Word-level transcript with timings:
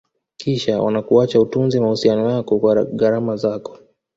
kisha 0.39 0.71
yanakuacha 0.71 1.41
utunze 1.41 1.79
mahusiano 1.79 2.29
yako 2.31 2.51
kwa 2.59 2.83
gharama 2.85 3.35
zako 3.35 3.79